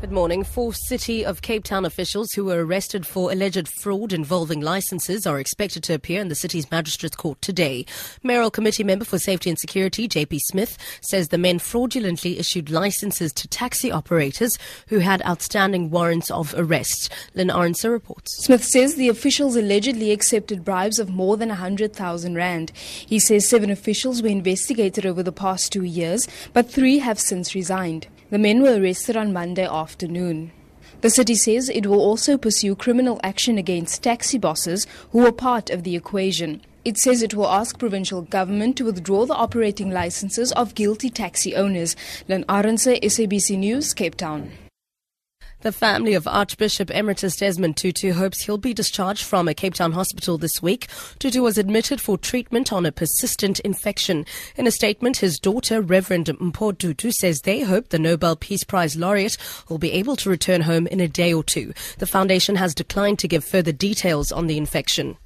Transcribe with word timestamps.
Good 0.00 0.12
morning. 0.12 0.44
Four 0.44 0.72
City 0.72 1.26
of 1.26 1.42
Cape 1.42 1.62
Town 1.62 1.84
officials 1.84 2.32
who 2.32 2.46
were 2.46 2.64
arrested 2.64 3.06
for 3.06 3.30
alleged 3.30 3.68
fraud 3.68 4.14
involving 4.14 4.62
licenses 4.62 5.26
are 5.26 5.38
expected 5.38 5.82
to 5.82 5.92
appear 5.92 6.22
in 6.22 6.28
the 6.28 6.34
city's 6.34 6.70
magistrates 6.70 7.14
court 7.14 7.42
today. 7.42 7.84
Mayoral 8.22 8.50
Committee 8.50 8.82
member 8.82 9.04
for 9.04 9.18
Safety 9.18 9.50
and 9.50 9.58
Security, 9.58 10.08
JP 10.08 10.38
Smith, 10.44 10.78
says 11.02 11.28
the 11.28 11.36
men 11.36 11.58
fraudulently 11.58 12.38
issued 12.38 12.70
licenses 12.70 13.30
to 13.34 13.46
taxi 13.46 13.92
operators 13.92 14.56
who 14.88 15.00
had 15.00 15.20
outstanding 15.26 15.90
warrants 15.90 16.30
of 16.30 16.54
arrest. 16.56 17.12
Len 17.34 17.48
Arendse 17.48 17.84
reports. 17.84 18.42
Smith 18.46 18.64
says 18.64 18.94
the 18.94 19.10
officials 19.10 19.54
allegedly 19.54 20.12
accepted 20.12 20.64
bribes 20.64 20.98
of 20.98 21.10
more 21.10 21.36
than 21.36 21.50
100,000 21.50 22.34
rand. 22.34 22.70
He 22.74 23.18
says 23.18 23.46
seven 23.46 23.68
officials 23.68 24.22
were 24.22 24.28
investigated 24.28 25.04
over 25.04 25.22
the 25.22 25.30
past 25.30 25.70
two 25.70 25.84
years, 25.84 26.26
but 26.54 26.70
three 26.70 27.00
have 27.00 27.20
since 27.20 27.54
resigned. 27.54 28.06
The 28.30 28.38
men 28.38 28.62
were 28.62 28.80
arrested 28.80 29.16
on 29.16 29.32
Monday 29.32 29.66
afternoon. 29.66 30.52
The 31.00 31.10
city 31.10 31.34
says 31.34 31.68
it 31.68 31.86
will 31.86 31.98
also 31.98 32.38
pursue 32.38 32.76
criminal 32.76 33.18
action 33.24 33.58
against 33.58 34.04
taxi 34.04 34.38
bosses 34.38 34.86
who 35.10 35.18
were 35.18 35.32
part 35.32 35.68
of 35.68 35.82
the 35.82 35.96
equation. 35.96 36.60
It 36.84 36.96
says 36.96 37.22
it 37.22 37.34
will 37.34 37.48
ask 37.48 37.76
provincial 37.76 38.22
government 38.22 38.76
to 38.76 38.84
withdraw 38.84 39.26
the 39.26 39.34
operating 39.34 39.90
licenses 39.90 40.52
of 40.52 40.76
guilty 40.76 41.10
taxi 41.10 41.56
owners. 41.56 41.96
Len 42.28 42.44
Arendse, 42.44 43.02
SABC 43.02 43.58
News, 43.58 43.92
Cape 43.94 44.14
Town. 44.14 44.52
The 45.62 45.72
family 45.72 46.14
of 46.14 46.26
Archbishop 46.26 46.90
Emeritus 46.90 47.36
Desmond 47.36 47.76
Tutu 47.76 48.14
hopes 48.14 48.40
he'll 48.40 48.56
be 48.56 48.72
discharged 48.72 49.22
from 49.22 49.46
a 49.46 49.52
Cape 49.52 49.74
Town 49.74 49.92
hospital 49.92 50.38
this 50.38 50.62
week. 50.62 50.86
Tutu 51.18 51.42
was 51.42 51.58
admitted 51.58 52.00
for 52.00 52.16
treatment 52.16 52.72
on 52.72 52.86
a 52.86 52.92
persistent 52.92 53.60
infection. 53.60 54.24
In 54.56 54.66
a 54.66 54.70
statement, 54.70 55.18
his 55.18 55.38
daughter, 55.38 55.82
Reverend 55.82 56.28
Mpho 56.28 56.78
Tutu, 56.78 57.10
says 57.10 57.42
they 57.42 57.60
hope 57.60 57.90
the 57.90 57.98
Nobel 57.98 58.36
Peace 58.36 58.64
Prize 58.64 58.96
laureate 58.96 59.36
will 59.68 59.76
be 59.76 59.92
able 59.92 60.16
to 60.16 60.30
return 60.30 60.62
home 60.62 60.86
in 60.86 60.98
a 60.98 61.06
day 61.06 61.30
or 61.30 61.44
two. 61.44 61.74
The 61.98 62.06
foundation 62.06 62.56
has 62.56 62.74
declined 62.74 63.18
to 63.18 63.28
give 63.28 63.44
further 63.44 63.72
details 63.72 64.32
on 64.32 64.46
the 64.46 64.56
infection. 64.56 65.18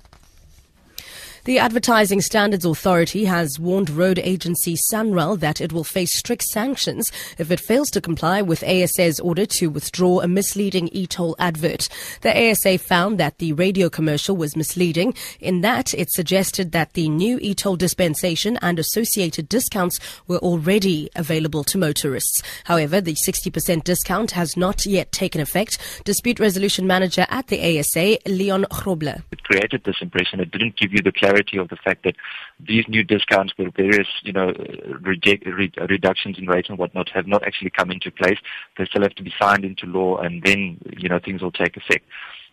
The 1.44 1.58
Advertising 1.58 2.22
Standards 2.22 2.64
Authority 2.64 3.26
has 3.26 3.60
warned 3.60 3.90
road 3.90 4.18
agency 4.18 4.76
Sanral 4.90 5.38
that 5.40 5.60
it 5.60 5.74
will 5.74 5.84
face 5.84 6.16
strict 6.16 6.42
sanctions 6.42 7.12
if 7.36 7.50
it 7.50 7.60
fails 7.60 7.90
to 7.90 8.00
comply 8.00 8.40
with 8.40 8.64
ASA's 8.64 9.20
order 9.20 9.44
to 9.44 9.66
withdraw 9.66 10.20
a 10.20 10.26
misleading 10.26 10.88
e-toll 10.88 11.36
advert. 11.38 11.90
The 12.22 12.50
ASA 12.50 12.78
found 12.78 13.20
that 13.20 13.36
the 13.36 13.52
radio 13.52 13.90
commercial 13.90 14.34
was 14.34 14.56
misleading 14.56 15.12
in 15.38 15.60
that 15.60 15.92
it 15.92 16.10
suggested 16.10 16.72
that 16.72 16.94
the 16.94 17.10
new 17.10 17.38
e-toll 17.42 17.76
dispensation 17.76 18.58
and 18.62 18.78
associated 18.78 19.46
discounts 19.50 20.00
were 20.26 20.38
already 20.38 21.10
available 21.14 21.62
to 21.64 21.76
motorists. 21.76 22.42
However, 22.64 23.02
the 23.02 23.16
60% 23.16 23.84
discount 23.84 24.30
has 24.30 24.56
not 24.56 24.86
yet 24.86 25.12
taken 25.12 25.42
effect. 25.42 25.76
Dispute 26.06 26.40
resolution 26.40 26.86
manager 26.86 27.26
at 27.28 27.48
the 27.48 27.78
ASA, 27.78 28.16
Leon 28.24 28.64
Grobler. 28.70 29.24
It 29.30 29.44
created 29.44 29.84
this 29.84 29.96
impression. 30.00 30.40
It 30.40 30.50
didn't 30.50 30.78
give 30.78 30.90
you 30.90 31.02
the 31.02 31.12
clarity 31.12 31.33
clarity 31.34 31.58
of 31.58 31.68
the 31.68 31.76
fact 31.76 32.04
that 32.04 32.16
these 32.60 32.84
new 32.88 33.02
discounts 33.02 33.52
with 33.58 33.74
various, 33.74 34.08
you 34.22 34.32
know, 34.32 34.52
reject, 35.00 35.46
re- 35.46 35.72
reductions 35.88 36.38
in 36.38 36.46
rates 36.46 36.68
and 36.68 36.78
whatnot 36.78 37.08
have 37.10 37.26
not 37.26 37.42
actually 37.44 37.70
come 37.70 37.90
into 37.90 38.10
place. 38.10 38.38
They 38.78 38.84
still 38.86 39.02
have 39.02 39.14
to 39.16 39.22
be 39.22 39.32
signed 39.40 39.64
into 39.64 39.86
law 39.86 40.18
and 40.18 40.42
then, 40.42 40.78
you 40.96 41.08
know, 41.08 41.18
things 41.18 41.42
will 41.42 41.52
take 41.52 41.76
effect. 41.76 42.04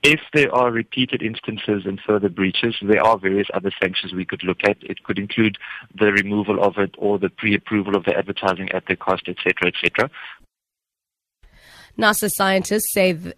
If 0.04 0.20
there 0.34 0.54
are 0.54 0.72
repeated 0.72 1.22
instances 1.22 1.84
and 1.86 2.00
further 2.06 2.30
breaches, 2.30 2.76
there 2.82 3.04
are 3.04 3.20
various 3.20 3.48
other 3.54 3.72
sanctions 3.80 4.14
we 4.14 4.26
could 4.26 4.44
look 4.44 4.62
at. 4.64 4.78
It 4.82 5.04
could 5.04 5.20
include 5.20 5.58
the 5.94 6.12
removal 6.12 6.64
of 6.64 6.78
it 6.78 6.96
or 6.98 7.20
the 7.20 7.30
pre-approval 7.30 7.96
of 7.96 8.06
the 8.06 8.18
advertising 8.18 8.72
at 8.72 8.88
the 8.88 8.96
cost, 8.96 9.28
etc., 9.28 9.68
etc. 9.68 10.10
NASA 12.00 12.30
scientists 12.36 12.92
say. 12.94 13.14
Th- 13.14 13.36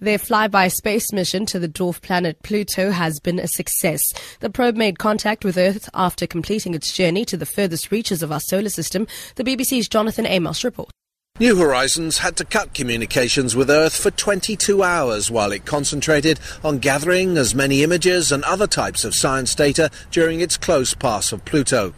their 0.00 0.18
flyby 0.18 0.70
space 0.72 1.12
mission 1.12 1.46
to 1.46 1.58
the 1.58 1.68
dwarf 1.68 2.00
planet 2.02 2.42
Pluto 2.42 2.90
has 2.90 3.20
been 3.20 3.38
a 3.38 3.48
success. 3.48 4.02
The 4.40 4.50
probe 4.50 4.76
made 4.76 4.98
contact 4.98 5.44
with 5.44 5.56
Earth 5.56 5.88
after 5.94 6.26
completing 6.26 6.74
its 6.74 6.92
journey 6.92 7.24
to 7.26 7.36
the 7.36 7.46
furthest 7.46 7.90
reaches 7.90 8.22
of 8.22 8.32
our 8.32 8.40
solar 8.40 8.68
system. 8.68 9.06
The 9.36 9.44
BBC's 9.44 9.88
Jonathan 9.88 10.26
Amos 10.26 10.64
reports. 10.64 10.92
New 11.40 11.56
Horizons 11.56 12.18
had 12.18 12.36
to 12.38 12.44
cut 12.44 12.74
communications 12.74 13.54
with 13.54 13.70
Earth 13.70 13.94
for 13.94 14.10
22 14.10 14.82
hours 14.82 15.30
while 15.30 15.52
it 15.52 15.64
concentrated 15.64 16.40
on 16.64 16.78
gathering 16.78 17.36
as 17.36 17.54
many 17.54 17.84
images 17.84 18.32
and 18.32 18.42
other 18.42 18.66
types 18.66 19.04
of 19.04 19.14
science 19.14 19.54
data 19.54 19.88
during 20.10 20.40
its 20.40 20.56
close 20.56 20.94
pass 20.94 21.30
of 21.30 21.44
Pluto. 21.44 21.94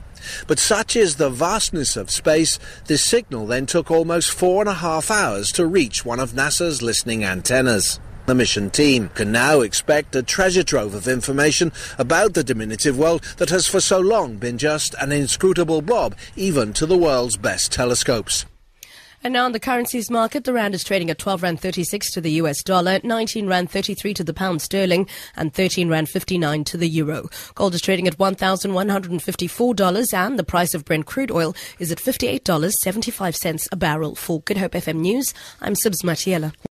But 0.47 0.58
such 0.58 0.97
is 0.97 1.16
the 1.16 1.31
vastness 1.31 1.97
of 1.97 2.10
space, 2.10 2.58
this 2.86 3.03
signal 3.03 3.47
then 3.47 3.66
took 3.66 3.91
almost 3.91 4.31
four 4.31 4.62
and 4.62 4.69
a 4.69 4.75
half 4.75 5.10
hours 5.10 5.53
to 5.53 5.66
reach 5.66 6.04
one 6.04 6.20
of 6.20 6.32
NASA's 6.32 6.82
listening 6.82 7.25
antennas. 7.25 8.00
The 8.26 8.34
mission 8.34 8.70
team 8.70 9.09
can 9.14 9.32
now 9.32 9.60
expect 9.60 10.14
a 10.14 10.22
treasure 10.22 10.62
trove 10.62 10.94
of 10.94 11.09
information 11.09 11.72
about 11.98 12.34
the 12.34 12.44
diminutive 12.44 12.97
world 12.97 13.25
that 13.38 13.50
has 13.50 13.66
for 13.66 13.80
so 13.80 13.98
long 13.98 14.36
been 14.36 14.59
just 14.59 14.94
an 15.00 15.10
inscrutable 15.10 15.82
blob, 15.82 16.14
even 16.36 16.72
to 16.75 16.86
the 16.86 16.98
world's 16.98 17.36
best 17.36 17.72
telescopes. 17.72 18.44
And 19.22 19.34
now 19.34 19.44
on 19.44 19.53
the 19.53 19.60
currencies 19.60 20.10
market, 20.10 20.44
the 20.44 20.53
rand 20.54 20.75
is 20.75 20.82
trading 20.82 21.10
at 21.10 21.19
12 21.19 21.42
rand 21.42 21.60
36 21.60 22.10
to 22.12 22.22
the 22.22 22.31
US 22.32 22.62
dollar, 22.62 23.00
19 23.04 23.47
rand 23.47 23.70
33 23.70 24.14
to 24.14 24.25
the 24.25 24.32
pound 24.32 24.62
sterling, 24.62 25.06
and 25.36 25.53
13 25.53 25.91
rand 25.91 26.08
59 26.08 26.64
to 26.64 26.78
the 26.78 26.88
euro. 26.88 27.28
Gold 27.54 27.75
is 27.75 27.82
trading 27.82 28.09
at 28.09 28.16
$1,154 28.16 30.14
and 30.14 30.38
the 30.38 30.44
price 30.44 30.72
of 30.72 30.86
Brent 30.86 31.04
crude 31.04 31.30
oil 31.30 31.54
is 31.78 31.92
at 31.92 31.98
$58.75 31.98 33.69
a 33.70 33.76
barrel. 33.76 34.14
For 34.14 34.41
Good 34.41 34.56
Hope 34.56 34.72
FM 34.72 35.00
News, 35.00 35.34
I'm 35.60 35.75
Sibs 35.75 36.03
Matiela. 36.03 36.54